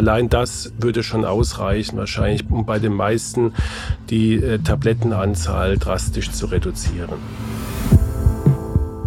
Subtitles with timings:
[0.00, 3.52] allein das würde schon ausreichen, wahrscheinlich, um bei den meisten
[4.08, 7.18] die äh, Tablettenanzahl drastisch zu reduzieren.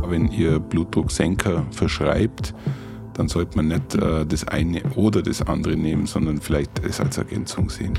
[0.08, 2.54] Wenn ihr Blutdrucksenker verschreibt,
[3.16, 7.18] dann sollte man nicht äh, das eine oder das andere nehmen, sondern vielleicht es als
[7.18, 7.98] Ergänzung sehen.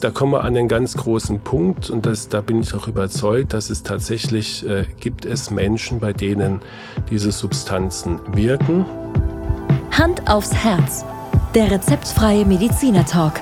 [0.00, 3.54] Da kommen wir an einen ganz großen Punkt und das, da bin ich auch überzeugt,
[3.54, 6.60] dass es tatsächlich äh, gibt es Menschen, bei denen
[7.08, 8.84] diese Substanzen wirken.
[9.90, 11.06] Hand aufs Herz.
[11.56, 13.40] Der rezeptfreie Mediziner Talk.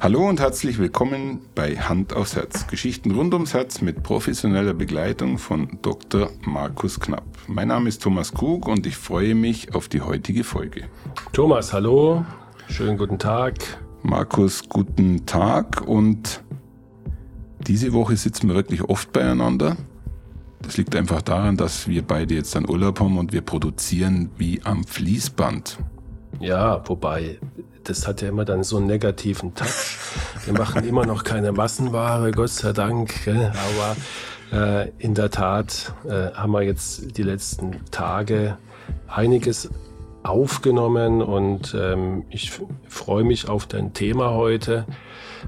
[0.00, 2.66] Hallo und herzlich willkommen bei Hand aufs Herz.
[2.66, 6.28] Geschichten rund ums Herz mit professioneller Begleitung von Dr.
[6.42, 7.24] Markus Knapp.
[7.46, 10.90] Mein Name ist Thomas Krug und ich freue mich auf die heutige Folge.
[11.32, 12.22] Thomas, hallo.
[12.68, 13.54] Schönen guten Tag.
[14.02, 16.42] Markus, guten Tag und
[17.66, 19.78] diese Woche sitzen wir wirklich oft beieinander.
[20.62, 24.60] Das liegt einfach daran, dass wir beide jetzt dann Urlaub haben und wir produzieren wie
[24.64, 25.78] am Fließband.
[26.40, 27.38] Ja, wobei,
[27.84, 29.98] das hat ja immer dann so einen negativen Touch.
[30.44, 33.14] Wir machen immer noch keine Massenware, Gott sei Dank.
[33.26, 33.96] Aber
[34.52, 38.58] äh, in der Tat äh, haben wir jetzt die letzten Tage
[39.06, 39.70] einiges
[40.22, 42.52] aufgenommen und ähm, ich
[42.88, 44.84] freue mich auf dein Thema heute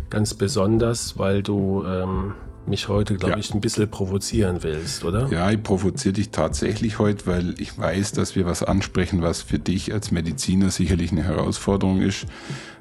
[0.08, 2.34] ganz besonders, weil du ähm,
[2.70, 3.38] mich heute, glaube ja.
[3.38, 5.28] ich, ein bisschen provozieren willst, oder?
[5.30, 9.58] Ja, ich provoziere dich tatsächlich heute, weil ich weiß, dass wir was ansprechen, was für
[9.58, 12.26] dich als Mediziner sicherlich eine Herausforderung ist.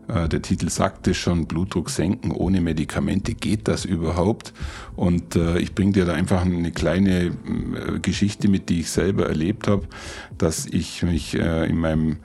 [0.09, 4.53] Äh, der Titel sagt es schon, Blutdruck senken ohne Medikamente, geht das überhaupt?
[4.95, 7.31] Und äh, ich bringe dir da einfach eine kleine äh,
[8.01, 9.87] Geschichte mit, die ich selber erlebt habe,
[10.37, 12.17] dass ich mich in meinem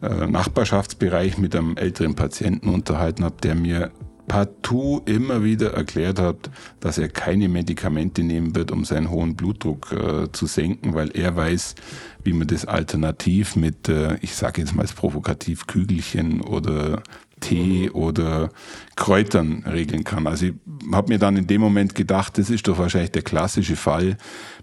[0.00, 3.92] Nachbarschaftsbereich mit einem älteren Patienten unterhalten habe, der mir
[4.26, 9.92] partout immer wieder erklärt hat, dass er keine Medikamente nehmen wird, um seinen hohen Blutdruck
[9.92, 11.74] äh, zu senken, weil er weiß,
[12.22, 17.02] wie man das alternativ mit, äh, ich sage jetzt mal als provokativ, Kügelchen oder
[17.40, 18.48] Tee oder
[18.96, 20.26] Kräutern regeln kann.
[20.26, 20.54] Also ich
[20.92, 24.16] habe mir dann in dem Moment gedacht, das ist doch wahrscheinlich der klassische Fall,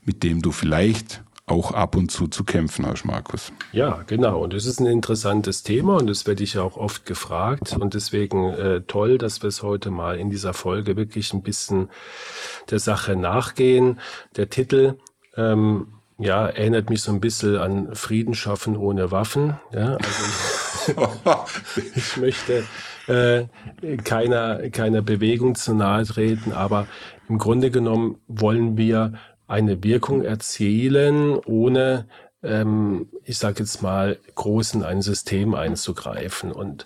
[0.04, 3.52] mit dem du vielleicht auch ab und zu zu kämpfen hast, Markus.
[3.74, 4.42] Ja, genau.
[4.42, 7.76] Und es ist ein interessantes Thema und das werde ich ja auch oft gefragt.
[7.78, 11.90] Und deswegen äh, toll, dass wir es heute mal in dieser Folge wirklich ein bisschen
[12.70, 14.00] der Sache nachgehen.
[14.38, 14.96] Der Titel
[15.36, 15.88] ähm,
[16.18, 19.60] ja, erinnert mich so ein bisschen an Frieden schaffen ohne Waffen.
[19.74, 20.96] Ja, also
[21.76, 22.64] ich, ich möchte
[23.08, 23.46] äh,
[24.04, 26.88] keiner, keiner Bewegung zu nahe treten, aber
[27.28, 29.14] im Grunde genommen wollen wir
[29.52, 32.08] eine Wirkung erzielen, ohne,
[32.42, 36.54] ähm, ich sage jetzt mal, groß in ein System einzugreifen.
[36.54, 36.86] Und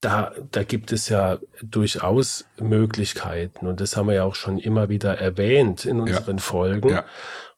[0.00, 3.66] da, da gibt es ja durchaus Möglichkeiten.
[3.66, 6.42] Und das haben wir ja auch schon immer wieder erwähnt in unseren ja.
[6.42, 6.90] Folgen.
[6.90, 7.04] Ja.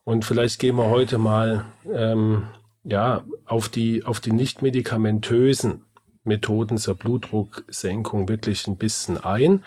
[0.04, 2.46] Und vielleicht gehen wir heute mal ähm,
[2.84, 5.84] ja, auf die, auf die nicht medikamentösen
[6.24, 9.64] Methoden zur Blutdrucksenkung wirklich ein bisschen ein.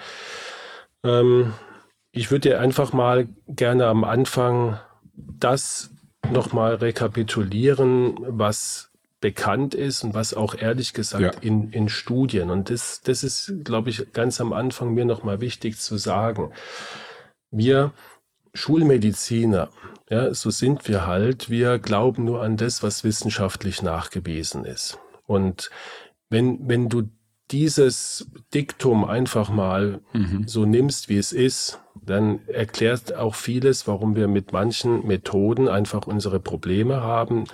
[1.03, 1.53] Ähm,
[2.15, 4.79] ich würde dir einfach mal gerne am Anfang
[5.15, 5.91] das
[6.31, 11.41] nochmal rekapitulieren, was bekannt ist und was auch ehrlich gesagt ja.
[11.41, 12.49] in, in Studien.
[12.49, 16.51] Und das, das ist, glaube ich, ganz am Anfang mir nochmal wichtig zu sagen.
[17.51, 17.91] Wir
[18.53, 19.69] Schulmediziner,
[20.09, 24.97] ja, so sind wir halt, wir glauben nur an das, was wissenschaftlich nachgewiesen ist.
[25.25, 25.69] Und
[26.29, 27.09] wenn, wenn du
[27.51, 30.47] dieses Diktum einfach mal mhm.
[30.47, 36.07] so nimmst, wie es ist, dann erklärt auch vieles, warum wir mit manchen Methoden einfach
[36.07, 37.45] unsere Probleme haben.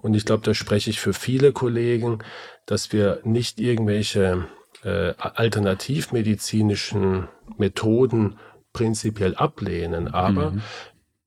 [0.00, 2.20] Und ich glaube, da spreche ich für viele Kollegen,
[2.66, 4.46] dass wir nicht irgendwelche
[4.82, 8.38] äh, alternativmedizinischen Methoden
[8.72, 10.62] prinzipiell ablehnen, aber mhm.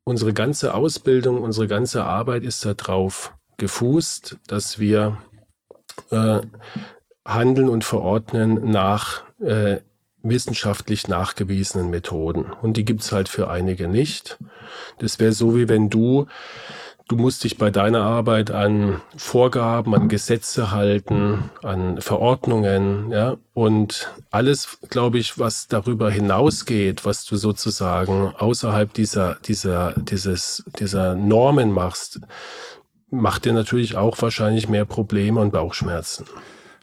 [0.03, 5.17] unsere ganze Ausbildung, unsere ganze Arbeit ist darauf gefußt, dass wir
[6.11, 6.41] äh,
[7.25, 9.77] handeln und verordnen nach äh,
[10.23, 12.45] wissenschaftlich nachgewiesenen Methoden.
[12.61, 14.37] Und die gibt's halt für einige nicht.
[14.99, 16.27] Das wäre so, wie wenn du,
[17.07, 24.11] du musst dich bei deiner Arbeit an Vorgaben, an Gesetze halten, an Verordnungen, ja, und
[24.29, 31.71] alles, glaube ich, was darüber hinausgeht, was du sozusagen außerhalb dieser, dieser, dieses, dieser Normen
[31.71, 32.19] machst,
[33.09, 36.25] macht dir natürlich auch wahrscheinlich mehr Probleme und Bauchschmerzen.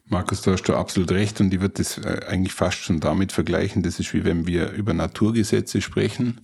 [0.08, 3.32] Markus, da hast du absolut recht und ich würde das äh, eigentlich fast schon damit
[3.32, 3.82] vergleichen.
[3.82, 6.40] Das ist wie wenn wir über Naturgesetze sprechen,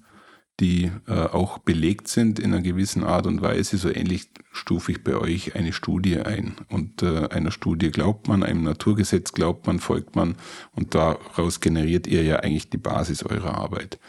[0.58, 3.76] die äh, auch belegt sind in einer gewissen Art und Weise.
[3.76, 6.56] So ähnlich stufe ich bei euch eine Studie ein.
[6.68, 10.34] Und äh, einer Studie glaubt man, einem Naturgesetz glaubt man, folgt man
[10.72, 14.00] und daraus generiert ihr ja eigentlich die Basis eurer Arbeit.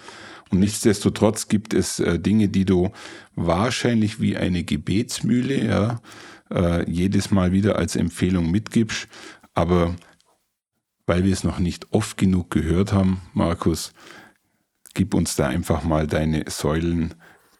[0.49, 2.91] Und nichtsdestotrotz gibt es äh, Dinge, die du
[3.35, 6.01] wahrscheinlich wie eine Gebetsmühle, ja,
[6.51, 9.07] äh, jedes Mal wieder als Empfehlung mitgibst.
[9.53, 9.95] Aber
[11.05, 13.93] weil wir es noch nicht oft genug gehört haben, Markus,
[14.93, 17.15] gib uns da einfach mal deine Säulen,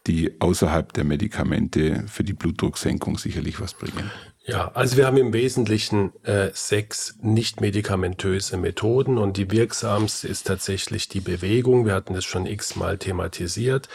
[0.07, 4.11] die außerhalb der Medikamente für die Blutdrucksenkung sicherlich was bringen.
[4.45, 10.47] Ja, also wir haben im Wesentlichen äh, sechs nicht medikamentöse Methoden und die wirksamste ist
[10.47, 11.85] tatsächlich die Bewegung.
[11.85, 13.87] Wir hatten das schon x-mal thematisiert.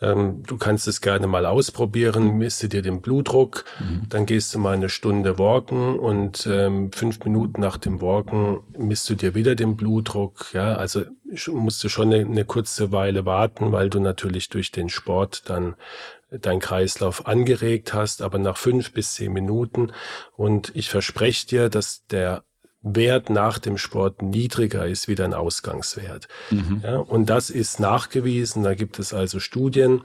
[0.00, 4.02] Ähm, du kannst es gerne mal ausprobieren, misst dir den Blutdruck, mhm.
[4.08, 9.08] dann gehst du mal eine Stunde walken und ähm, fünf Minuten nach dem Walken misst
[9.08, 10.52] du dir wieder den Blutdruck.
[10.52, 11.04] Ja, also
[11.48, 15.76] musst du schon eine, eine kurze Weile warten, weil du natürlich durch den Sport dann
[16.30, 19.92] dein Kreislauf angeregt hast, aber nach fünf bis zehn Minuten.
[20.36, 22.42] Und ich verspreche dir, dass der
[22.94, 26.28] Wert nach dem Sport niedriger ist wie dein Ausgangswert.
[26.50, 26.82] Mhm.
[26.84, 28.62] Ja, und das ist nachgewiesen.
[28.62, 30.02] Da gibt es also Studien.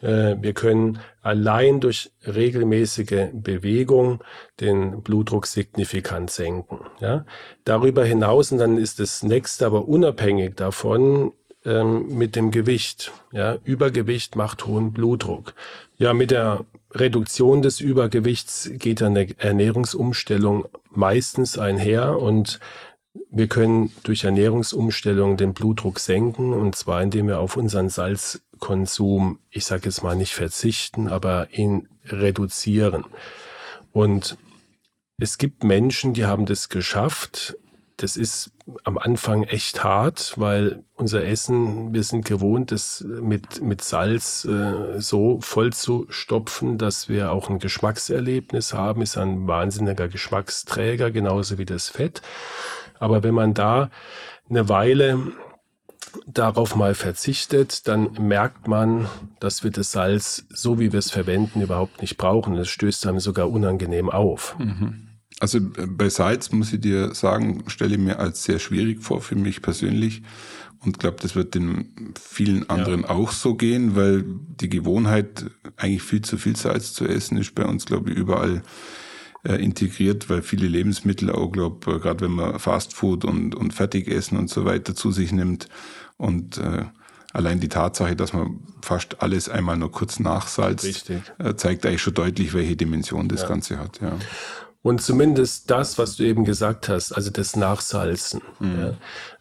[0.00, 4.24] Äh, wir können allein durch regelmäßige Bewegung
[4.60, 6.80] den Blutdruck signifikant senken.
[7.00, 7.26] Ja,
[7.64, 11.32] darüber hinaus, und dann ist das nächste aber unabhängig davon,
[11.64, 13.12] ähm, mit dem Gewicht.
[13.32, 15.54] Ja, Übergewicht macht hohen Blutdruck.
[15.98, 22.60] Ja, mit der Reduktion des Übergewichts geht eine Ernährungsumstellung meistens einher und
[23.30, 29.64] wir können durch Ernährungsumstellung den Blutdruck senken und zwar indem wir auf unseren Salzkonsum, ich
[29.64, 33.04] sage jetzt mal nicht verzichten, aber ihn reduzieren.
[33.92, 34.36] Und
[35.18, 37.56] es gibt Menschen, die haben das geschafft,
[38.02, 38.50] das ist
[38.82, 45.00] am Anfang echt hart, weil unser Essen, wir sind gewohnt, es mit, mit Salz äh,
[45.00, 49.02] so voll zu stopfen, dass wir auch ein Geschmackserlebnis haben.
[49.02, 52.22] Ist ein wahnsinniger Geschmacksträger, genauso wie das Fett.
[52.98, 53.88] Aber wenn man da
[54.50, 55.20] eine Weile
[56.26, 59.06] darauf mal verzichtet, dann merkt man,
[59.38, 62.56] dass wir das Salz, so wie wir es verwenden, überhaupt nicht brauchen.
[62.56, 64.58] Es stößt einem sogar unangenehm auf.
[64.58, 65.11] Mhm.
[65.42, 69.20] Also äh, bei Salz muss ich dir sagen, stelle ich mir als sehr schwierig vor
[69.20, 70.22] für mich persönlich
[70.78, 73.10] und glaube, das wird den vielen anderen ja.
[73.10, 75.46] auch so gehen, weil die Gewohnheit,
[75.76, 78.62] eigentlich viel zu viel Salz zu essen, ist bei uns, glaube ich, überall
[79.44, 84.38] äh, integriert, weil viele Lebensmittel auch, glaube äh, gerade wenn man Fastfood und, und Fertigessen
[84.38, 85.68] und so weiter zu sich nimmt
[86.18, 86.84] und äh,
[87.32, 92.14] allein die Tatsache, dass man fast alles einmal nur kurz nachsalzt, äh, zeigt eigentlich schon
[92.14, 93.48] deutlich, welche Dimension das ja.
[93.48, 94.00] Ganze hat.
[94.00, 94.16] Ja.
[94.82, 98.42] Und zumindest das, was du eben gesagt hast, also das Nachsalzen.
[98.58, 98.80] Mhm.
[98.80, 98.94] Ja.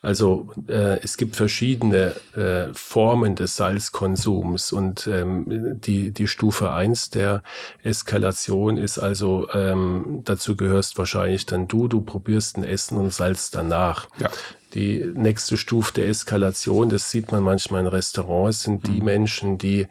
[0.04, 7.10] Also äh, es gibt verschiedene äh, Formen des Salzkonsums und ähm, die, die Stufe eins
[7.10, 7.42] der
[7.82, 13.56] Eskalation ist also, ähm, dazu gehörst wahrscheinlich dann du, du probierst ein Essen und salzt
[13.56, 14.10] danach.
[14.20, 14.30] Ja.
[14.76, 19.06] Die nächste Stufe der Eskalation, das sieht man manchmal in Restaurants, sind die mhm.
[19.06, 19.88] Menschen, die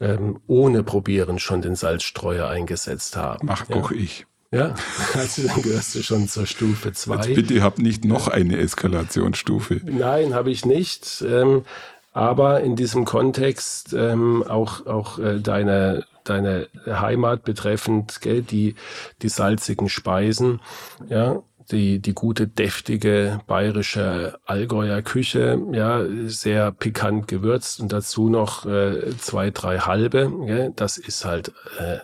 [0.00, 3.48] ähm, ohne Probieren schon den Salzstreuer eingesetzt haben.
[3.50, 3.76] Ach, ja.
[3.76, 4.26] auch ich.
[4.52, 4.74] Ja,
[5.14, 7.16] also dann gehörst du schon zur Stufe 2.
[7.16, 9.80] Jetzt bitte habt nicht noch eine Eskalationsstufe.
[9.84, 11.24] Nein, habe ich nicht.
[11.26, 11.64] Ähm,
[12.12, 18.74] aber in diesem Kontext ähm, auch, auch äh, deine, deine Heimat betreffend, gell, die,
[19.22, 20.60] die salzigen Speisen,
[21.08, 28.66] ja, die, die gute, deftige bayerische Allgäuer Küche, ja, sehr pikant gewürzt und dazu noch
[28.66, 31.98] äh, zwei, drei halbe, gell, das ist halt, äh,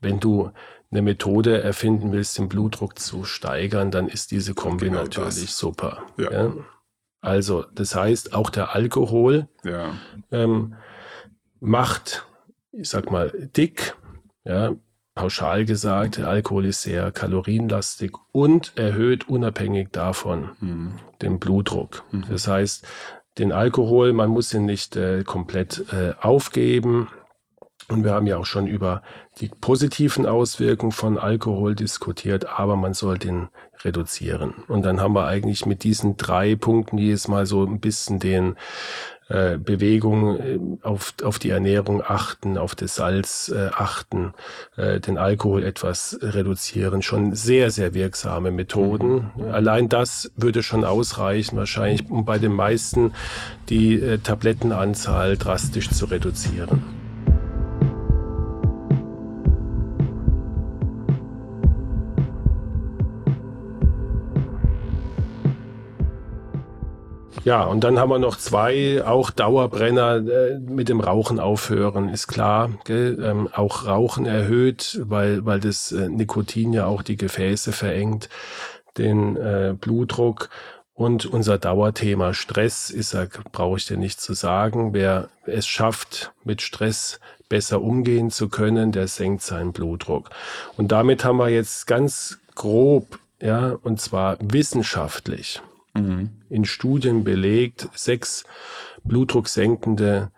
[0.00, 0.50] wenn du
[0.90, 5.58] eine Methode erfinden willst, den Blutdruck zu steigern, dann ist diese Kombi genau natürlich das.
[5.58, 6.02] super.
[6.16, 6.32] Ja.
[6.32, 6.52] ja.
[7.20, 9.94] Also, das heißt, auch der Alkohol ja.
[10.30, 10.74] ähm,
[11.60, 12.26] macht,
[12.72, 13.96] ich sag mal, dick,
[14.44, 14.76] ja,
[15.14, 20.92] pauschal gesagt, der Alkohol ist sehr kalorienlastig und erhöht unabhängig davon mhm.
[21.20, 22.04] den Blutdruck.
[22.12, 22.24] Mhm.
[22.30, 22.86] Das heißt,
[23.38, 27.08] den Alkohol, man muss ihn nicht äh, komplett äh, aufgeben.
[27.88, 29.02] Und wir haben ja auch schon über
[29.40, 33.48] die positiven Auswirkungen von Alkohol diskutiert, aber man soll den
[33.82, 34.54] reduzieren.
[34.68, 38.18] Und dann haben wir eigentlich mit diesen drei Punkten die jetzt mal so ein bisschen
[38.18, 38.56] den
[39.28, 44.32] äh, Bewegung äh, auf, auf die Ernährung achten, auf das Salz äh, achten,
[44.76, 47.02] äh, den Alkohol etwas reduzieren.
[47.02, 49.30] Schon sehr, sehr wirksame Methoden.
[49.36, 49.50] Mhm.
[49.50, 53.12] Allein das würde schon ausreichen, wahrscheinlich, um bei den meisten
[53.68, 56.97] die äh, Tablettenanzahl drastisch zu reduzieren.
[67.48, 72.26] Ja, und dann haben wir noch zwei, auch Dauerbrenner äh, mit dem Rauchen aufhören, ist
[72.26, 72.68] klar.
[72.90, 78.28] Ähm, auch Rauchen erhöht, weil, weil das äh, Nikotin ja auch die Gefäße verengt,
[78.98, 80.50] den äh, Blutdruck.
[80.92, 83.16] Und unser Dauerthema Stress ist,
[83.50, 84.92] brauche ich dir nicht zu sagen.
[84.92, 90.28] Wer es schafft, mit Stress besser umgehen zu können, der senkt seinen Blutdruck.
[90.76, 95.62] Und damit haben wir jetzt ganz grob, ja, und zwar wissenschaftlich
[96.02, 96.30] mhm.
[96.48, 98.44] in Studien belegt, sechs
[99.04, 100.30] blutdrucksenkende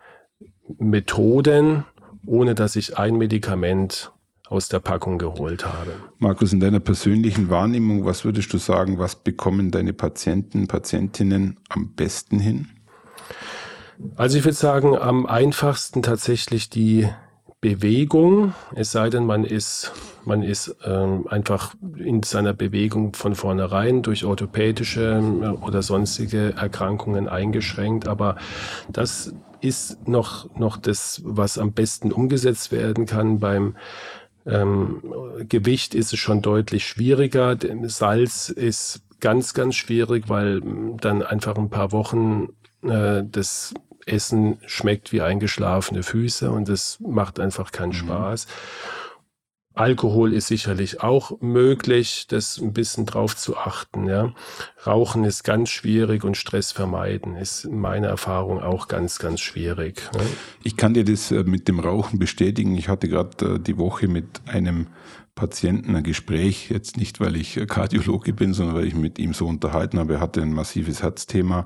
[0.77, 1.85] Methoden,
[2.25, 4.11] ohne dass ich ein Medikament
[4.51, 5.93] aus der Packung geholt habe.
[6.19, 11.93] Markus, in deiner persönlichen Wahrnehmung, was würdest du sagen, was bekommen deine Patienten, Patientinnen am
[11.93, 12.67] besten hin?
[14.15, 17.07] Also ich würde sagen, am einfachsten tatsächlich die
[17.61, 19.93] Bewegung, es sei denn, man ist,
[20.25, 27.27] man ist ähm, einfach in seiner Bewegung von vornherein durch orthopädische äh, oder sonstige Erkrankungen
[27.27, 28.07] eingeschränkt.
[28.07, 28.37] Aber
[28.89, 33.75] das ist noch, noch das, was am besten umgesetzt werden kann beim
[34.45, 35.01] ähm,
[35.47, 37.57] Gewicht ist es schon deutlich schwieriger.
[37.83, 40.61] Salz ist ganz, ganz schwierig, weil
[40.99, 42.49] dann einfach ein paar Wochen
[42.83, 43.73] äh, das
[44.05, 47.93] Essen schmeckt wie eingeschlafene Füße und es macht einfach keinen mhm.
[47.93, 48.47] Spaß.
[49.73, 54.07] Alkohol ist sicherlich auch möglich, das ein bisschen drauf zu achten.
[54.07, 54.33] Ja.
[54.85, 60.09] Rauchen ist ganz schwierig und Stress vermeiden ist meine Erfahrung auch ganz, ganz schwierig.
[60.13, 60.21] Ja.
[60.63, 62.75] Ich kann dir das äh, mit dem Rauchen bestätigen.
[62.75, 64.87] Ich hatte gerade äh, die Woche mit einem
[65.35, 69.47] Patienten ein Gespräch, jetzt nicht, weil ich Kardiologe bin, sondern weil ich mit ihm so
[69.47, 70.15] unterhalten habe.
[70.15, 71.65] Er hatte ein massives Herzthema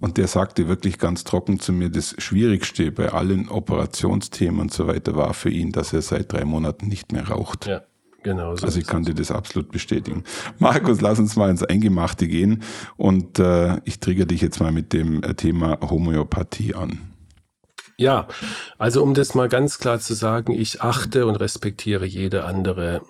[0.00, 4.86] und der sagte wirklich ganz trocken zu mir, das Schwierigste bei allen Operationsthemen und so
[4.86, 7.66] weiter war für ihn, dass er seit drei Monaten nicht mehr raucht.
[7.66, 7.82] Ja.
[8.22, 8.54] Genau.
[8.54, 10.24] So also ich kann dir das absolut bestätigen.
[10.58, 12.62] Markus, lass uns mal ins Eingemachte gehen
[12.98, 17.12] und äh, ich trigger dich jetzt mal mit dem äh, Thema Homöopathie an.
[17.96, 18.28] Ja,
[18.78, 23.02] also um das mal ganz klar zu sagen, ich achte und respektiere jede andere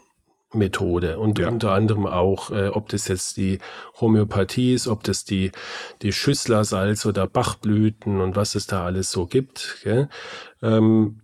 [0.53, 1.49] Methode und ja.
[1.49, 3.59] unter anderem auch, äh, ob das jetzt die
[4.01, 5.53] Homöopathie ist, ob das die,
[6.03, 9.79] die Schüsslersalz oder Bachblüten und was es da alles so gibt.
[9.83, 10.09] Gell?
[10.63, 11.21] Ähm,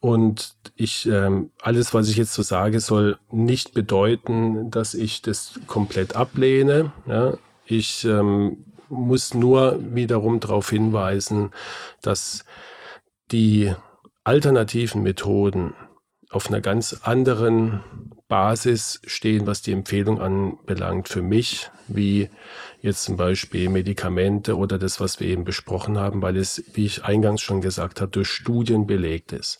[0.00, 5.60] und ich, ähm, alles, was ich jetzt so sage, soll nicht bedeuten, dass ich das
[5.66, 6.92] komplett ablehne.
[7.06, 7.34] Ja?
[7.66, 11.50] Ich ähm, muss nur wiederum darauf hinweisen,
[12.02, 12.44] dass
[13.30, 13.74] die
[14.24, 15.74] alternativen Methoden
[16.30, 17.80] auf einer ganz anderen
[18.30, 22.30] Basis stehen, was die Empfehlung anbelangt für mich, wie
[22.80, 27.04] jetzt zum Beispiel Medikamente oder das, was wir eben besprochen haben, weil es, wie ich
[27.04, 29.58] eingangs schon gesagt habe, durch Studien belegt ist.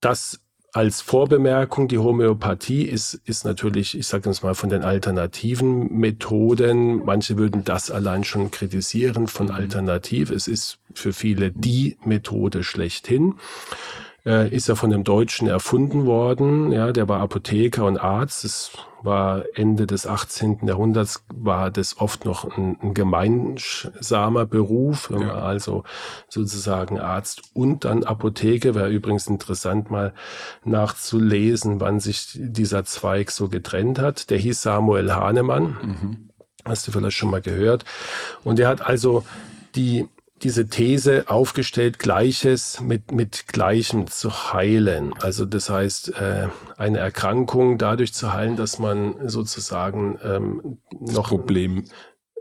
[0.00, 0.40] Das
[0.72, 7.04] als Vorbemerkung, die Homöopathie ist, ist natürlich, ich sage uns mal, von den alternativen Methoden.
[7.04, 9.52] Manche würden das allein schon kritisieren von mhm.
[9.52, 10.30] alternativ.
[10.30, 13.34] Es ist für viele die Methode schlechthin
[14.24, 16.72] äh, ist er von einem Deutschen erfunden worden.
[16.72, 18.44] Ja, der war Apotheker und Arzt.
[18.44, 18.70] Das
[19.02, 20.60] war Ende des 18.
[20.66, 25.10] Jahrhunderts, war das oft noch ein, ein gemeinsamer Beruf.
[25.10, 25.34] Ja.
[25.34, 25.82] Also
[26.28, 28.74] sozusagen Arzt und dann Apotheke.
[28.74, 30.12] Wäre übrigens interessant mal
[30.64, 34.30] nachzulesen, wann sich dieser Zweig so getrennt hat.
[34.30, 35.76] Der hieß Samuel Hahnemann.
[35.82, 36.28] Mhm.
[36.64, 37.84] Hast du vielleicht schon mal gehört.
[38.44, 39.24] Und er hat also
[39.74, 40.08] die
[40.42, 45.14] diese These aufgestellt, Gleiches mit, mit Gleichem zu heilen.
[45.20, 51.38] Also das heißt, äh, eine Erkrankung dadurch zu heilen, dass man sozusagen ähm, noch das
[51.38, 51.84] Problem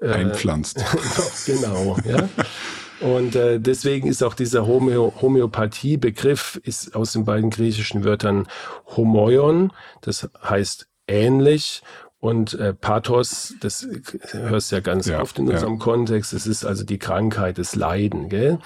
[0.02, 0.84] äh, einpflanzt.
[1.46, 2.28] genau, ja.
[3.02, 8.48] Und äh, deswegen ist auch dieser Homö Homöopathie-Begriff ist aus den beiden griechischen Wörtern
[8.96, 11.82] Homoion, das heißt ähnlich
[12.22, 13.88] und äh, Pathos, das
[14.32, 15.80] hörst du ja ganz ja, oft in unserem ja.
[15.80, 18.30] Kontext, es ist also die Krankheit, das Leiden.
[18.30, 18.60] Gell?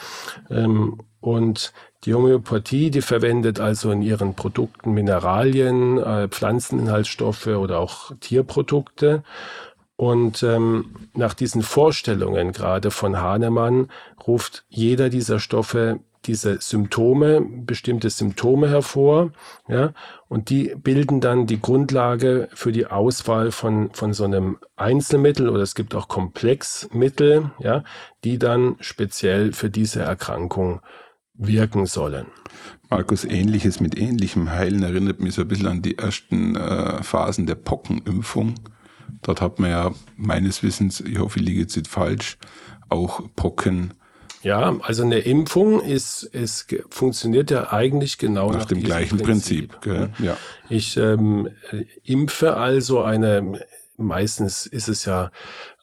[0.49, 1.71] Ähm, und
[2.03, 9.23] die Homöopathie, die verwendet also in ihren Produkten Mineralien, äh, Pflanzeninhaltsstoffe oder auch Tierprodukte.
[9.95, 13.87] Und ähm, nach diesen Vorstellungen gerade von Hahnemann
[14.27, 19.31] ruft jeder dieser Stoffe diese Symptome, bestimmte Symptome hervor,
[19.67, 19.93] ja,
[20.27, 25.61] und die bilden dann die Grundlage für die Auswahl von, von so einem Einzelmittel oder
[25.61, 27.83] es gibt auch Komplexmittel, ja,
[28.23, 30.81] die dann speziell für diese Erkrankung
[31.33, 32.27] wirken sollen.
[32.89, 37.45] Markus, ähnliches mit ähnlichem Heilen erinnert mich so ein bisschen an die ersten äh, Phasen
[37.45, 38.55] der Pockenimpfung.
[39.21, 42.37] Dort hat man ja meines Wissens, ich hoffe, ich liege jetzt nicht falsch,
[42.89, 43.93] auch Pocken
[44.45, 49.81] ja, also eine Impfung ist, ist funktioniert ja eigentlich genau nach, nach dem gleichen Prinzip.
[49.81, 50.37] Prinzip ja.
[50.69, 51.49] Ich ähm,
[52.03, 53.59] impfe also eine,
[53.97, 55.31] meistens ist es ja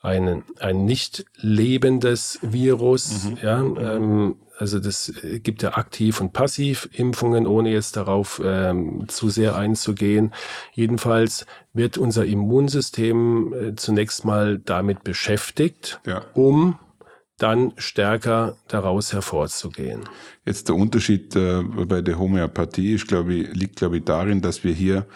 [0.00, 3.38] ein, ein nicht lebendes Virus, mhm.
[3.42, 9.57] ja, ähm, also das gibt ja Aktiv- und Passivimpfungen, ohne jetzt darauf ähm, zu sehr
[9.57, 10.33] einzugehen.
[10.73, 16.23] Jedenfalls wird unser Immunsystem äh, zunächst mal damit beschäftigt, ja.
[16.35, 16.78] um
[17.42, 20.08] dann stärker daraus hervorzugehen.
[20.44, 24.64] Jetzt der Unterschied äh, bei der Homöopathie ist, glaube ich, liegt, glaube ich, darin, dass
[24.64, 25.06] wir hier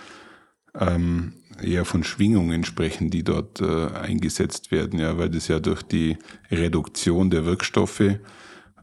[0.79, 5.83] ähm, eher von Schwingungen sprechen, die dort äh, eingesetzt werden, ja, weil das ja durch
[5.83, 6.19] die
[6.51, 8.19] Reduktion der Wirkstoffe äh,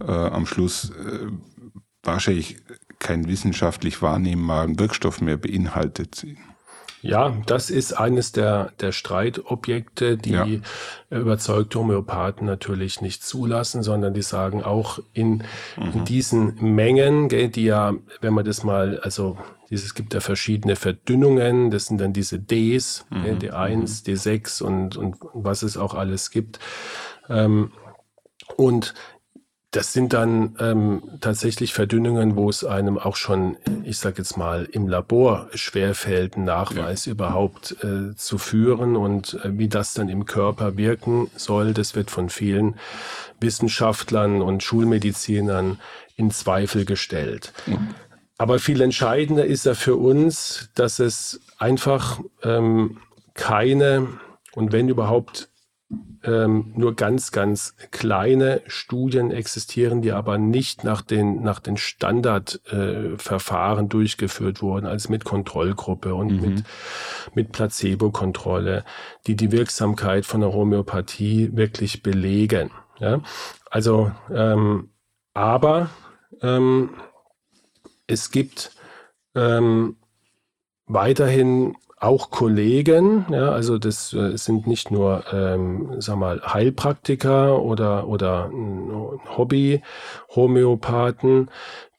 [0.07, 1.27] am Schluss äh,
[2.01, 2.57] wahrscheinlich
[2.99, 6.25] kein wissenschaftlich wahrnehmbaren Wirkstoff mehr beinhaltet.
[7.03, 10.47] Ja, das ist eines der, der Streitobjekte, die ja.
[11.09, 15.43] überzeugte Homöopathen natürlich nicht zulassen, sondern die sagen auch in,
[15.75, 15.91] mhm.
[15.93, 19.37] in diesen Mengen, gell, die ja, wenn man das mal, also
[19.69, 23.37] es gibt ja verschiedene Verdünnungen, das sind dann diese Ds, mhm.
[23.39, 23.85] D1, mhm.
[23.85, 26.59] D6 und, und was es auch alles gibt.
[27.27, 27.73] Ähm,
[28.55, 28.93] und
[29.73, 34.65] das sind dann ähm, tatsächlich Verdünnungen, wo es einem auch schon, ich sage jetzt mal,
[34.71, 37.13] im Labor schwerfällt, einen Nachweis ja.
[37.13, 41.73] überhaupt äh, zu führen und äh, wie das dann im Körper wirken soll.
[41.73, 42.75] Das wird von vielen
[43.39, 45.79] Wissenschaftlern und Schulmedizinern
[46.15, 47.51] in Zweifel gestellt.
[47.65, 47.95] Mhm.
[48.37, 52.99] Aber viel entscheidender ist ja für uns, dass es einfach ähm,
[53.33, 54.07] keine
[54.53, 55.49] und wenn überhaupt
[56.23, 63.85] ähm, nur ganz, ganz kleine Studien existieren, die aber nicht nach den, nach den Standardverfahren
[63.85, 66.41] äh, durchgeführt wurden, als mit Kontrollgruppe und mhm.
[66.41, 66.63] mit,
[67.33, 68.85] mit Placebo-Kontrolle,
[69.27, 72.71] die die Wirksamkeit von der Homöopathie wirklich belegen.
[72.99, 73.21] Ja?
[73.69, 74.89] Also, ähm,
[75.33, 75.89] aber
[76.41, 76.91] ähm,
[78.07, 78.71] es gibt
[79.35, 79.97] ähm,
[80.85, 88.07] weiterhin auch Kollegen, ja, also das äh, sind nicht nur, ähm, sag mal, Heilpraktiker oder,
[88.07, 88.49] oder
[89.37, 91.49] Hobby-Homöopathen,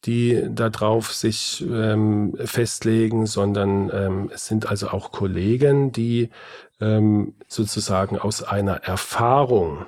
[0.04, 6.30] die darauf sich ähm, festlegen, sondern ähm, es sind also auch Kollegen, die
[6.80, 9.86] ähm, sozusagen aus einer Erfahrung,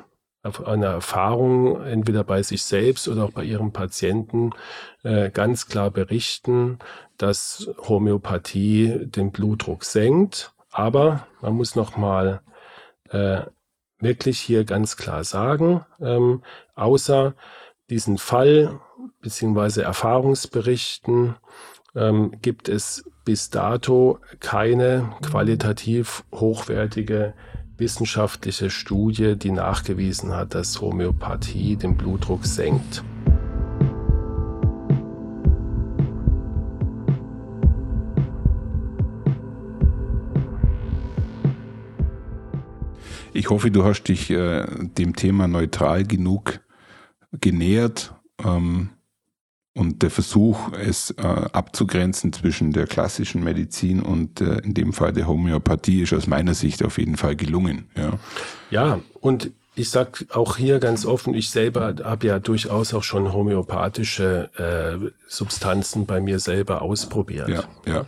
[0.66, 4.50] einer Erfahrung entweder bei sich selbst oder auch bei ihrem Patienten
[5.02, 6.78] äh, ganz klar berichten,
[7.18, 10.52] dass Homöopathie den Blutdruck senkt.
[10.70, 12.40] Aber man muss noch mal
[13.10, 13.42] äh,
[13.98, 16.42] wirklich hier ganz klar sagen, ähm,
[16.74, 17.34] außer
[17.88, 18.80] diesen Fall
[19.20, 21.36] beziehungsweise Erfahrungsberichten
[21.94, 27.34] ähm, gibt es bis dato keine qualitativ hochwertige
[27.78, 33.02] wissenschaftliche Studie, die nachgewiesen hat, dass Homöopathie den Blutdruck senkt.
[43.32, 46.60] Ich hoffe, du hast dich äh, dem Thema neutral genug
[47.32, 48.90] genähert ähm,
[49.76, 55.12] und der Versuch, es äh, abzugrenzen zwischen der klassischen Medizin und äh, in dem Fall
[55.12, 57.88] der Homöopathie, ist aus meiner Sicht auf jeden Fall gelungen.
[57.94, 58.18] Ja,
[58.70, 63.32] ja und ich sag auch hier ganz offen, ich selber habe ja durchaus auch schon
[63.32, 67.48] homöopathische äh, Substanzen bei mir selber ausprobiert.
[67.50, 68.06] Ja, ja.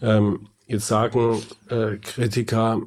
[0.00, 2.80] Ähm, jetzt sagen äh, Kritiker,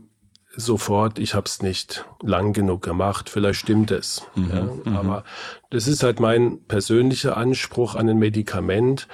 [0.56, 4.24] sofort, ich habe es nicht lang genug gemacht, vielleicht stimmt es.
[4.36, 4.98] Mhm, ja, mhm.
[4.98, 5.24] aber
[5.70, 9.08] das ist halt mein persönlicher Anspruch an ein Medikament.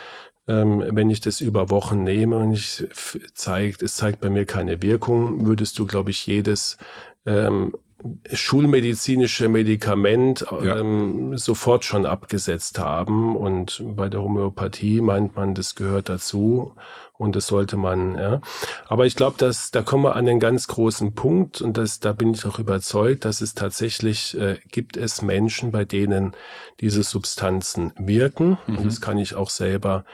[0.47, 2.85] Ähm, wenn ich das über Wochen nehme und ich
[3.33, 6.77] zeigt, es zeigt bei mir keine Wirkung, würdest du, glaube ich, jedes
[7.25, 7.73] ähm,
[8.31, 10.77] schulmedizinische Medikament ja.
[10.77, 13.35] ähm, sofort schon abgesetzt haben.
[13.35, 16.75] Und bei der Homöopathie meint man, das gehört dazu
[17.17, 18.41] und das sollte man, ja.
[18.87, 22.13] Aber ich glaube, dass da kommen wir an den ganz großen Punkt und das, da
[22.13, 26.35] bin ich auch überzeugt, dass es tatsächlich äh, gibt es Menschen, bei denen
[26.81, 28.57] diese Substanzen wirken.
[28.67, 28.77] Mhm.
[28.77, 30.05] Und das kann ich auch selber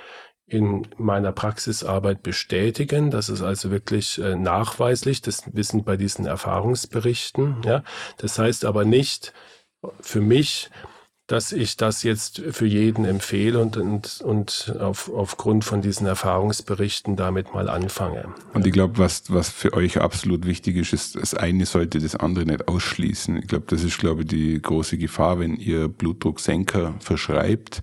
[0.46, 3.10] in meiner Praxisarbeit bestätigen.
[3.10, 5.22] Das ist also wirklich äh, nachweislich.
[5.22, 7.62] Das wissen bei diesen Erfahrungsberichten.
[7.66, 7.84] Ja,
[8.18, 9.34] das heißt aber nicht
[10.02, 10.70] für mich,
[11.32, 17.15] dass ich das jetzt für jeden empfehle und, und, und auf, aufgrund von diesen Erfahrungsberichten
[17.15, 18.26] damit mal anfange.
[18.54, 22.17] Und ich glaube, was, was für euch absolut wichtig ist, ist, das eine sollte das
[22.17, 23.38] andere nicht ausschließen.
[23.38, 27.82] Ich glaube, das ist, glaube ich, die große Gefahr, wenn ihr Blutdrucksenker verschreibt,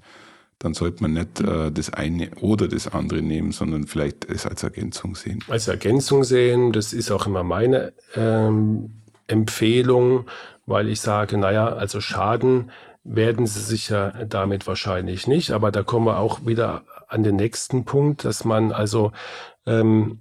[0.59, 4.63] dann sollte man nicht äh, das eine oder das andere nehmen, sondern vielleicht es als
[4.63, 5.43] Ergänzung sehen.
[5.49, 8.91] Als Ergänzung sehen, das ist auch immer meine ähm,
[9.27, 10.27] Empfehlung,
[10.67, 12.71] weil ich sage, naja, also Schaden
[13.09, 15.51] werden sie sicher damit wahrscheinlich nicht.
[15.51, 19.13] Aber da kommen wir auch wieder an den nächsten Punkt, dass man also
[19.67, 20.21] ähm,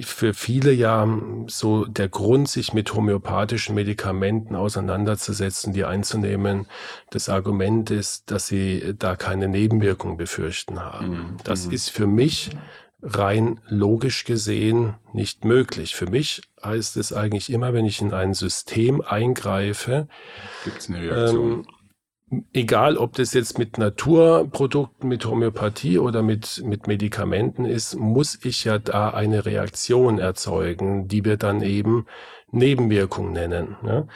[0.00, 1.08] für viele ja
[1.46, 6.66] so der Grund, sich mit homöopathischen Medikamenten auseinanderzusetzen, die einzunehmen.
[7.10, 11.08] Das Argument ist, dass sie da keine Nebenwirkungen befürchten haben.
[11.08, 11.36] Mhm.
[11.44, 11.72] Das mhm.
[11.72, 12.50] ist für mich
[13.02, 15.94] rein logisch gesehen nicht möglich.
[15.94, 20.08] Für mich heißt es eigentlich immer, wenn ich in ein System eingreife,
[20.64, 21.52] Gibt's eine Reaktion?
[21.52, 21.66] Ähm,
[22.52, 28.64] egal ob das jetzt mit Naturprodukten, mit Homöopathie oder mit, mit Medikamenten ist, muss ich
[28.64, 32.06] ja da eine Reaktion erzeugen, die wir dann eben
[32.50, 33.76] Nebenwirkung nennen.
[33.82, 34.08] Ne?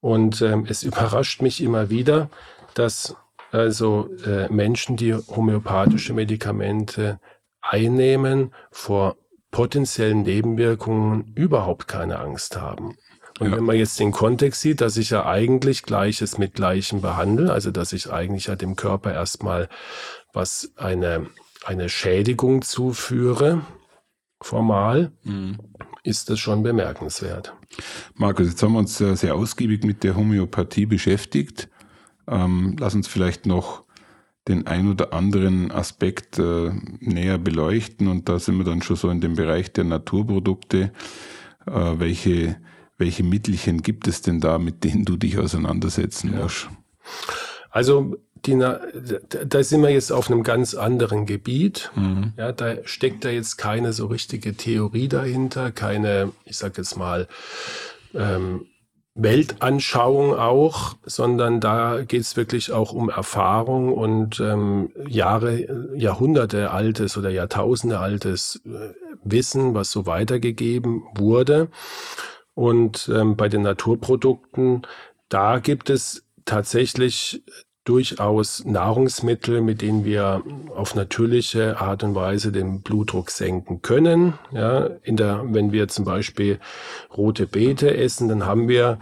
[0.00, 2.30] Und ähm, es überrascht mich immer wieder,
[2.74, 3.16] dass
[3.52, 7.20] also äh, Menschen, die homöopathische Medikamente
[7.60, 9.16] einnehmen, vor
[9.50, 12.96] potenziellen Nebenwirkungen überhaupt keine Angst haben.
[13.42, 13.56] Und ja.
[13.56, 17.72] wenn man jetzt den Kontext sieht, dass ich ja eigentlich Gleiches mit Gleichem behandle, also
[17.72, 19.68] dass ich eigentlich ja dem Körper erstmal
[20.32, 21.26] was eine,
[21.64, 23.62] eine Schädigung zuführe,
[24.40, 25.58] formal, mhm.
[26.04, 27.52] ist das schon bemerkenswert.
[28.14, 31.68] Markus, jetzt haben wir uns sehr ausgiebig mit der Homöopathie beschäftigt.
[32.28, 33.82] Ähm, lass uns vielleicht noch
[34.46, 39.10] den ein oder anderen Aspekt äh, näher beleuchten und da sind wir dann schon so
[39.10, 40.92] in dem Bereich der Naturprodukte.
[41.66, 42.56] Äh, welche
[43.02, 46.42] welche Mittelchen gibt es denn da, mit denen du dich auseinandersetzen ja.
[46.42, 46.68] musst?
[47.70, 51.90] Also die, da sind wir jetzt auf einem ganz anderen Gebiet.
[51.96, 52.32] Mhm.
[52.36, 57.26] Ja, da steckt da jetzt keine so richtige Theorie dahinter, keine, ich sag jetzt mal,
[58.14, 58.66] ähm,
[59.14, 67.18] Weltanschauung auch, sondern da geht es wirklich auch um Erfahrung und ähm, Jahre, Jahrhunderte altes
[67.18, 71.68] oder Jahrtausende altes äh, Wissen, was so weitergegeben wurde.
[72.54, 74.82] Und ähm, bei den Naturprodukten,
[75.28, 77.42] da gibt es tatsächlich
[77.84, 80.42] durchaus Nahrungsmittel, mit denen wir
[80.74, 84.34] auf natürliche Art und Weise den Blutdruck senken können.
[84.52, 86.60] Ja, in der, wenn wir zum Beispiel
[87.16, 88.98] rote Beete essen, dann haben wir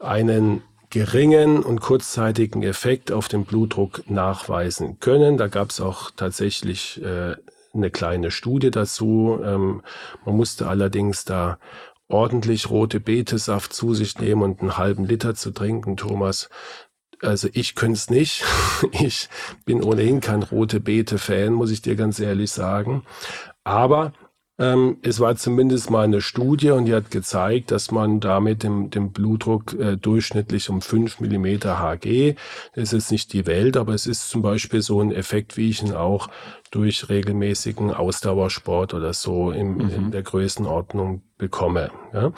[0.00, 5.36] einen geringen und kurzzeitigen Effekt auf den Blutdruck nachweisen können.
[5.36, 7.36] Da gab es auch tatsächlich äh,
[7.74, 9.38] eine kleine Studie dazu.
[9.44, 9.82] Ähm,
[10.24, 11.58] man musste allerdings da
[12.08, 16.48] ordentlich rote Betesaft zu sich nehmen und einen halben Liter zu trinken, Thomas.
[17.22, 18.44] Also ich könnte es nicht.
[18.92, 19.30] Ich
[19.64, 23.04] bin ohnehin kein rote Beete-Fan, muss ich dir ganz ehrlich sagen.
[23.64, 24.12] Aber
[24.58, 28.88] ähm, es war zumindest mal eine Studie und die hat gezeigt, dass man damit dem,
[28.88, 32.36] dem Blutdruck äh, durchschnittlich um 5 mm Hg,
[32.74, 35.82] das ist nicht die Welt, aber es ist zum Beispiel so ein Effekt, wie ich
[35.82, 36.28] ihn auch
[36.70, 39.90] durch regelmäßigen Ausdauersport oder so im, mhm.
[39.90, 41.90] in der Größenordnung bekomme.
[42.14, 42.32] Ja.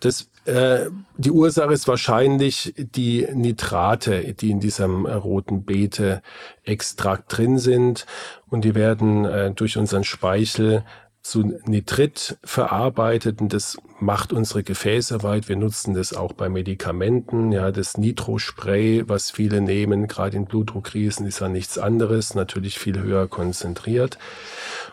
[0.00, 8.04] Das, die Ursache ist wahrscheinlich die Nitrate, die in diesem äh, roten Beete-Extrakt drin sind.
[8.50, 10.84] Und die werden äh, durch unseren Speichel
[11.24, 15.48] zu Nitrit verarbeitet und das macht unsere Gefäße weit.
[15.48, 17.50] Wir nutzen das auch bei Medikamenten.
[17.50, 23.00] Ja, das Nitrospray, was viele nehmen, gerade in Blutdruckkrisen, ist ja nichts anderes, natürlich viel
[23.00, 24.18] höher konzentriert.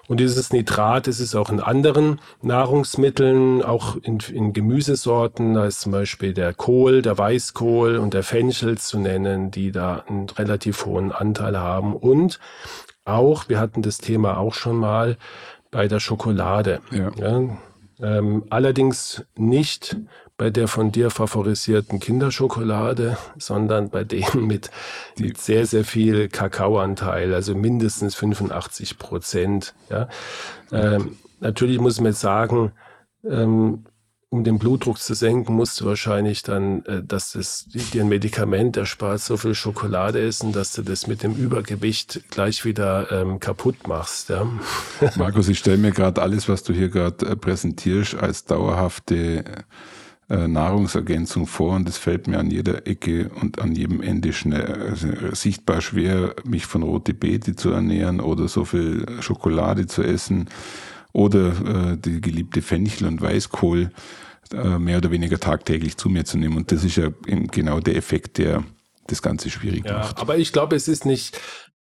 [0.08, 5.56] Und dieses Nitrat das ist auch in anderen Nahrungsmitteln, auch in, in Gemüsesorten.
[5.56, 10.06] Da ist zum Beispiel der Kohl, der Weißkohl und der Fenchel zu nennen, die da
[10.08, 11.94] einen relativ hohen Anteil haben.
[11.94, 12.39] Und
[13.04, 15.17] auch, wir hatten das Thema auch schon mal
[15.71, 16.81] bei der Schokolade.
[16.91, 17.12] Ja.
[17.17, 17.57] ja
[18.01, 19.95] ähm, allerdings nicht
[20.38, 24.71] bei der von dir favorisierten Kinderschokolade, sondern bei dem mit,
[25.17, 29.75] mit sehr, sehr viel Kakaoanteil, also mindestens 85 Prozent.
[29.89, 30.10] Ja.
[30.71, 32.71] Ähm, natürlich muss man jetzt sagen,
[33.23, 33.86] ähm,
[34.32, 38.78] um den Blutdruck zu senken, musst du wahrscheinlich dann, äh, dass das dir ein Medikament
[38.78, 43.89] erspart, so viel Schokolade essen, dass du das mit dem Übergewicht gleich wieder ähm, kaputt
[43.89, 44.30] machst.
[44.30, 44.50] Ja.
[45.17, 49.44] Markus, ich stelle mir gerade alles, was du hier gerade äh, präsentierst, als dauerhafte
[50.30, 54.88] äh, Nahrungsergänzung vor und es fällt mir an jeder Ecke und an jedem Ende schnell,
[54.91, 60.48] also sichtbar schwer, mich von rote Beete zu ernähren oder so viel Schokolade zu essen
[61.13, 63.91] oder äh, die geliebte Fenchel und Weißkohl
[64.54, 66.58] äh, mehr oder weniger tagtäglich zu mir zu nehmen.
[66.58, 68.63] Und das ist ja genau der Effekt, der
[69.08, 70.19] das Ganze schwierig ja, macht.
[70.19, 71.39] Aber ich glaube, es ist nicht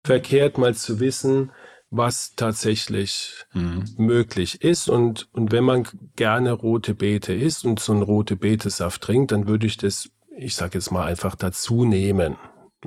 [0.04, 1.52] verkehrt, mal zu wissen,
[1.90, 3.86] was tatsächlich mhm.
[3.98, 4.90] möglich ist.
[4.90, 9.48] Und, und wenn man gerne rote Beete isst und so einen rote Beete-Saft trinkt, dann
[9.48, 12.38] würde ich das, ich sage jetzt mal, einfach dazu nehmen.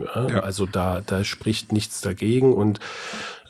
[0.02, 0.40] Ja.
[0.40, 2.80] Also da, da spricht nichts dagegen und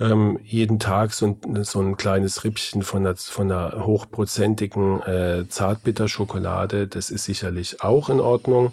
[0.01, 5.49] ähm, jeden Tag so ein, so ein kleines Rippchen von einer, von einer hochprozentigen äh,
[5.49, 8.73] Zartbitterschokolade, das ist sicherlich auch in Ordnung.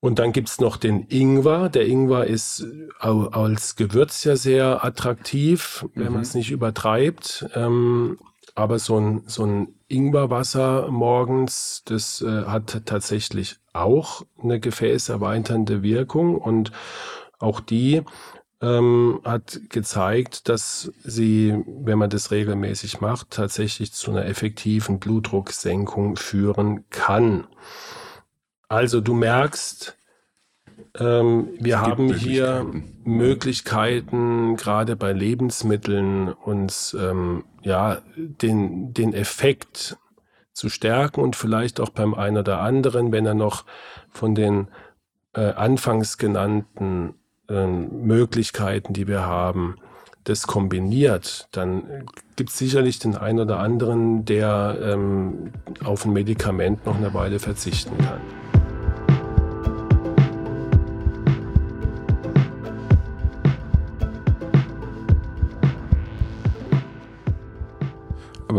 [0.00, 1.68] Und dann gibt's noch den Ingwer.
[1.68, 2.64] Der Ingwer ist
[3.00, 6.12] als Gewürz ja sehr attraktiv, wenn mhm.
[6.12, 7.46] man es nicht übertreibt.
[7.54, 8.18] Ähm,
[8.58, 16.36] aber so ein, so ein Ingwerwasser morgens, das äh, hat tatsächlich auch eine gefäßerweiternde Wirkung
[16.36, 16.72] und
[17.38, 18.02] auch die
[18.60, 26.16] ähm, hat gezeigt, dass sie, wenn man das regelmäßig macht, tatsächlich zu einer effektiven Blutdrucksenkung
[26.16, 27.46] führen kann.
[28.68, 29.97] Also du merkst,
[30.98, 32.66] ähm, wir haben hier
[33.04, 39.96] Möglichkeiten, gerade bei Lebensmitteln, uns ähm, ja den, den Effekt
[40.52, 43.64] zu stärken und vielleicht auch beim einen oder anderen, wenn er noch
[44.10, 44.68] von den
[45.34, 47.14] äh, anfangs genannten
[47.48, 49.76] äh, Möglichkeiten, die wir haben,
[50.24, 52.06] das kombiniert, dann
[52.36, 55.52] gibt es sicherlich den einen oder anderen, der ähm,
[55.84, 58.47] auf ein Medikament noch eine Weile verzichten kann.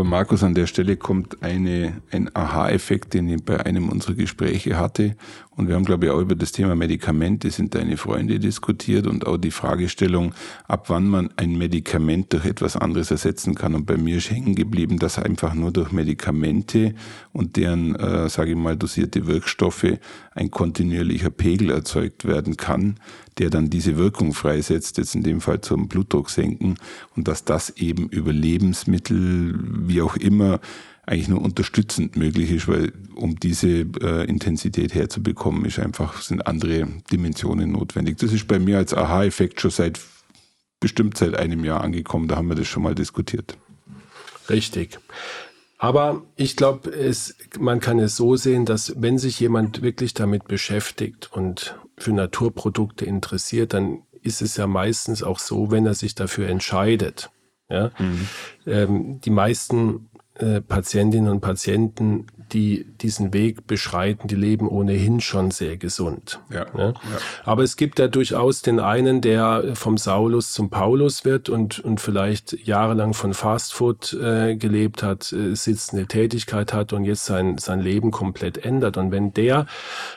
[0.00, 4.78] Aber Markus, an der Stelle kommt eine, ein Aha-Effekt, den ich bei einem unserer Gespräche
[4.78, 5.14] hatte.
[5.50, 9.26] Und wir haben, glaube ich, auch über das Thema Medikamente sind deine Freunde diskutiert und
[9.26, 10.34] auch die Fragestellung,
[10.66, 13.74] ab wann man ein Medikament durch etwas anderes ersetzen kann.
[13.74, 16.94] Und bei mir ist hängen geblieben, dass einfach nur durch Medikamente
[17.34, 19.98] und deren, äh, sage ich mal, dosierte Wirkstoffe
[20.34, 22.98] ein kontinuierlicher Pegel erzeugt werden kann,
[23.38, 26.76] der dann diese Wirkung freisetzt, jetzt in dem Fall zum Blutdruck senken
[27.16, 30.60] und dass das eben über Lebensmittel, wie auch immer,
[31.06, 36.86] eigentlich nur unterstützend möglich ist, weil um diese äh, Intensität herzubekommen, ist einfach, sind andere
[37.10, 38.18] Dimensionen notwendig.
[38.18, 40.00] Das ist bei mir als Aha-Effekt schon seit
[40.80, 43.56] bestimmt seit einem Jahr angekommen, da haben wir das schon mal diskutiert.
[44.48, 44.98] Richtig.
[45.82, 46.92] Aber ich glaube,
[47.58, 53.06] man kann es so sehen, dass wenn sich jemand wirklich damit beschäftigt und für Naturprodukte
[53.06, 57.30] interessiert, dann ist es ja meistens auch so, wenn er sich dafür entscheidet.
[57.70, 57.92] Ja?
[57.98, 58.28] Mhm.
[58.66, 65.50] Ähm, die meisten äh, Patientinnen und Patienten, die diesen Weg beschreiten, die leben ohnehin schon
[65.50, 66.40] sehr gesund.
[66.50, 66.88] Ja, ja.
[66.88, 66.94] ja.
[67.44, 72.00] Aber es gibt ja durchaus den einen, der vom Saulus zum Paulus wird und, und
[72.00, 77.80] vielleicht jahrelang von Fastfood äh, gelebt hat, äh, sitzende Tätigkeit hat und jetzt sein, sein
[77.80, 78.96] Leben komplett ändert.
[78.96, 79.66] Und wenn der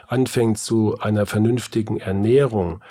[0.07, 2.81] anfängt zu einer vernünftigen Ernährung,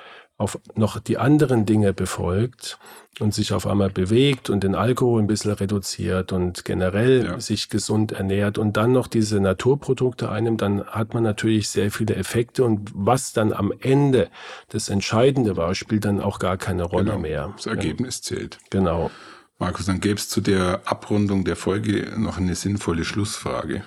[0.42, 2.78] auf noch die anderen Dinge befolgt
[3.20, 7.40] und sich auf einmal bewegt und den Alkohol ein bisschen reduziert und generell ja.
[7.40, 12.16] sich gesund ernährt und dann noch diese Naturprodukte einnimmt, dann hat man natürlich sehr viele
[12.16, 14.28] Effekte und was dann am Ende
[14.70, 17.18] das Entscheidende war, spielt dann auch gar keine Rolle genau.
[17.18, 17.52] mehr.
[17.56, 18.58] Das Ergebnis zählt.
[18.70, 19.10] Genau.
[19.58, 23.84] Markus, dann gäbe es zu der Abrundung der Folge noch eine sinnvolle Schlussfrage.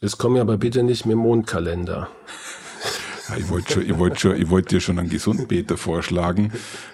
[0.00, 2.08] Es kommen aber bitte nicht mit dem Mondkalender.
[3.28, 6.52] Ja, ich wollte schon, ich wollte schon, ich wollte dir schon einen Gesundbeter vorschlagen,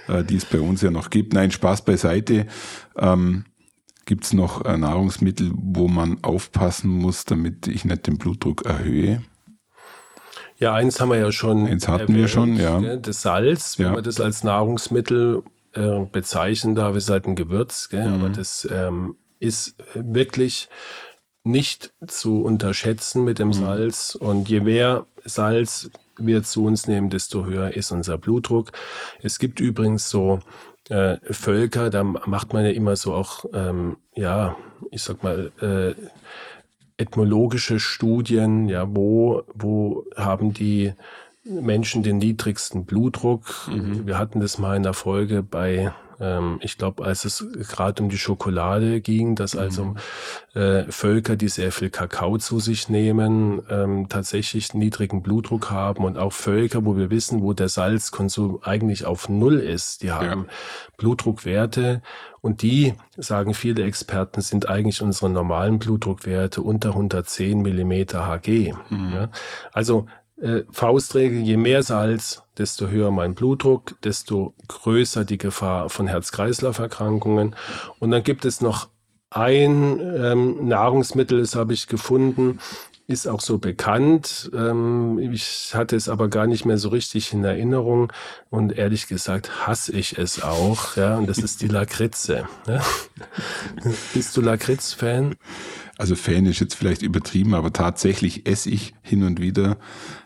[0.08, 1.32] äh, die es bei uns ja noch gibt.
[1.34, 2.46] Nein, Spaß beiseite.
[2.96, 3.44] Ähm,
[4.06, 9.22] gibt es noch äh, Nahrungsmittel, wo man aufpassen muss, damit ich nicht den Blutdruck erhöhe?
[10.58, 11.66] Ja, eins haben wir ja schon.
[11.66, 12.96] Eins hatten erwähnt, wir schon, ja.
[12.96, 13.92] Das Salz, wenn ja.
[13.92, 15.42] man das als Nahrungsmittel
[15.72, 18.08] äh, bezeichnen darf, ist halt ein Gewürz, gell?
[18.08, 18.14] Mhm.
[18.14, 20.68] aber das ähm, ist wirklich
[21.44, 23.54] nicht zu unterschätzen mit dem mhm.
[23.54, 24.14] Salz.
[24.14, 28.72] Und je mehr Salz wir zu uns nehmen, desto höher ist unser Blutdruck.
[29.22, 30.40] Es gibt übrigens so
[30.88, 34.56] äh, Völker, da macht man ja immer so auch, ähm, ja,
[34.90, 35.94] ich sag mal, äh,
[36.96, 40.92] ethnologische Studien, ja, wo, wo haben die
[41.44, 43.68] Menschen den niedrigsten Blutdruck?
[43.68, 44.06] Mhm.
[44.06, 48.08] Wir hatten das mal in der Folge bei ähm, ich glaube, als es gerade um
[48.08, 49.96] die Schokolade ging, dass also mhm.
[50.54, 56.16] äh, Völker, die sehr viel Kakao zu sich nehmen, ähm, tatsächlich niedrigen Blutdruck haben und
[56.16, 60.52] auch Völker, wo wir wissen, wo der Salzkonsum eigentlich auf Null ist, die haben ja.
[60.96, 62.02] Blutdruckwerte
[62.40, 68.74] und die, sagen viele Experten, sind eigentlich unsere normalen Blutdruckwerte unter 110 Millimeter Hg.
[68.90, 69.12] Mhm.
[69.12, 69.28] Ja?
[69.72, 70.06] Also
[70.42, 77.54] äh, Faustregel, je mehr Salz, desto höher mein Blutdruck, desto größer die Gefahr von Herz-Kreislauf-Erkrankungen.
[78.00, 78.88] Und dann gibt es noch
[79.30, 82.58] ein ähm, Nahrungsmittel, das habe ich gefunden,
[83.06, 84.50] ist auch so bekannt.
[84.54, 88.12] Ähm, ich hatte es aber gar nicht mehr so richtig in Erinnerung
[88.50, 90.96] und ehrlich gesagt hasse ich es auch.
[90.96, 92.48] Ja, und das ist die Lakritze.
[92.66, 92.80] Ja?
[94.14, 95.36] Bist du Lakritz-Fan?
[95.98, 99.76] Also Fan ist jetzt vielleicht übertrieben, aber tatsächlich esse ich hin und wieder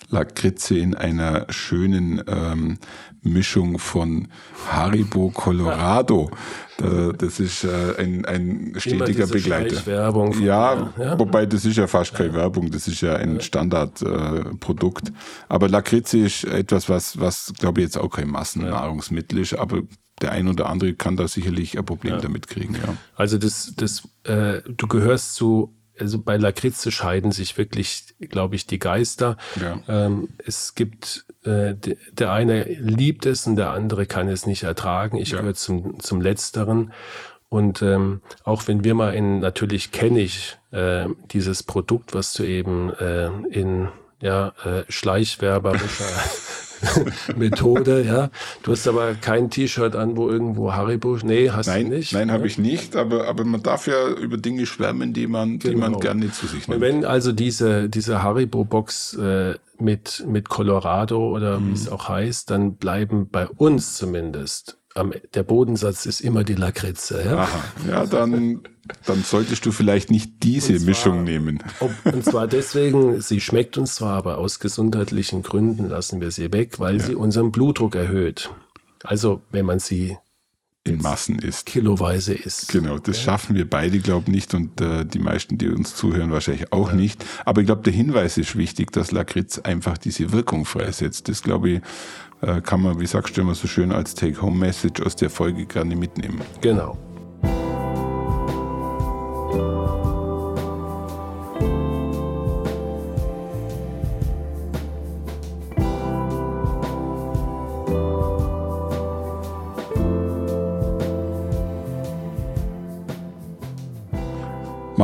[0.08, 2.78] Lakritze in einer schönen ähm,
[3.22, 4.28] Mischung von
[4.70, 6.30] Haribo Colorado.
[6.78, 9.84] das ist äh, ein, ein stetiger Begleiter.
[9.86, 12.34] Werbung ja, ja, wobei das ist ja fast keine ja.
[12.36, 15.08] Werbung, das ist ja ein Standardprodukt.
[15.08, 15.12] Äh,
[15.48, 19.82] aber Lakritze ist etwas, was, was glaube ich jetzt auch kein Massennahrungsmittel ist, aber
[20.22, 22.20] der ein oder andere kann da sicherlich ein Problem ja.
[22.20, 22.74] damit kriegen.
[22.74, 22.96] Ja.
[23.14, 28.66] Also das, das, äh, du gehörst zu, also bei Lakritze scheiden sich wirklich, glaube ich,
[28.66, 29.36] die Geister.
[29.60, 29.80] Ja.
[29.88, 31.74] Ähm, es gibt, äh,
[32.12, 35.18] der eine liebt es und der andere kann es nicht ertragen.
[35.18, 36.92] Ich gehöre zum, zum Letzteren.
[37.48, 42.42] Und ähm, auch wenn wir mal in, natürlich kenne ich äh, dieses Produkt, was du
[42.42, 43.88] eben äh, in
[44.20, 46.04] ja, äh, Schleichwerberischer
[47.36, 48.30] Methode, ja.
[48.62, 52.12] Du hast aber kein T-Shirt an, wo irgendwo Haribo, nee, hast nein, du nicht.
[52.12, 52.32] Nein, ne?
[52.32, 55.74] habe ich nicht, aber, aber man darf ja über Dinge schwärmen, die man, genau.
[55.74, 56.00] die man genau.
[56.00, 56.76] gerne zu sich nimmt.
[56.76, 61.68] Und wenn also diese, diese Haribo-Box äh, mit, mit Colorado oder mhm.
[61.68, 66.54] wie es auch heißt, dann bleiben bei uns zumindest am, der Bodensatz ist immer die
[66.54, 67.22] Lakritze.
[67.24, 67.64] Ja, Aha.
[67.88, 68.60] ja dann,
[69.04, 71.62] dann solltest du vielleicht nicht diese zwar, Mischung nehmen.
[71.80, 76.52] Ob, und zwar deswegen, sie schmeckt uns zwar, aber aus gesundheitlichen Gründen lassen wir sie
[76.52, 77.04] weg, weil ja.
[77.04, 78.50] sie unseren Blutdruck erhöht.
[79.02, 80.16] Also wenn man sie
[80.86, 81.66] in Massen isst.
[81.66, 82.68] Kiloweise isst.
[82.68, 83.24] Genau, das ja.
[83.24, 86.90] schaffen wir beide, glaube ich, nicht und äh, die meisten, die uns zuhören, wahrscheinlich auch
[86.90, 86.96] ja.
[86.96, 87.24] nicht.
[87.44, 91.28] Aber ich glaube, der Hinweis ist wichtig, dass Lakritz einfach diese Wirkung freisetzt.
[91.28, 91.80] Das, glaube ich,
[92.42, 95.96] äh, kann man, wie sagst du immer so schön, als Take-Home-Message aus der Folge gerne
[95.96, 96.40] mitnehmen.
[96.60, 96.98] Genau.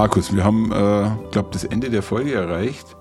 [0.02, 2.96] Markus, wir haben, äh, glaube das Ende der Folge erreicht,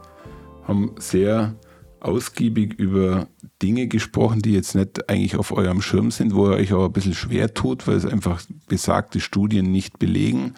[0.67, 1.55] haben sehr
[1.99, 3.27] ausgiebig über
[3.59, 6.93] Dinge gesprochen, die jetzt nicht eigentlich auf eurem Schirm sind, wo ihr euch auch ein
[6.93, 10.53] bisschen schwer tut, weil es einfach besagte Studien nicht belegen.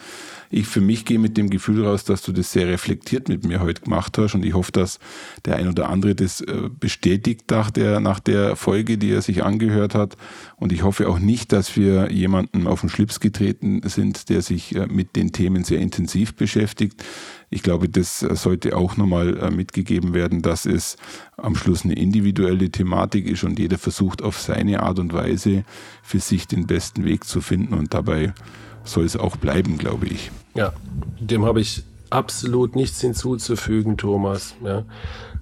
[0.53, 3.59] Ich für mich gehe mit dem Gefühl raus, dass du das sehr reflektiert mit mir
[3.59, 4.99] heute gemacht hast und ich hoffe, dass
[5.45, 9.43] der ein oder andere das äh, bestätigt nach der, nach der Folge, die er sich
[9.43, 10.15] angehört hat.
[10.57, 14.75] Und ich hoffe auch nicht, dass wir jemanden auf den Schlips getreten sind, der sich
[14.75, 17.03] äh, mit den Themen sehr intensiv beschäftigt.
[17.49, 20.97] Ich glaube, das sollte auch nochmal äh, mitgegeben werden, dass es
[21.35, 25.63] am Schluss eine individuelle Thematik ist und jeder versucht auf seine Art und Weise
[26.03, 28.35] für sich den besten Weg zu finden und dabei
[28.83, 30.31] soll es auch bleiben, glaube ich.
[30.55, 30.73] Ja,
[31.19, 34.55] dem habe ich absolut nichts hinzuzufügen, Thomas.
[34.63, 34.83] Ja.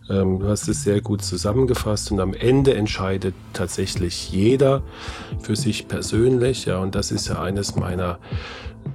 [0.10, 4.84] Ähm, du hast es sehr gut zusammengefasst und am Ende entscheidet tatsächlich jeder
[5.42, 6.66] für sich persönlich.
[6.66, 8.20] Ja, und das ist ja eines meiner